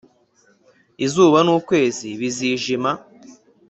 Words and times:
Izuba 1.05 1.39
n’ukwezi 1.43 2.09
bizijima, 2.19 2.91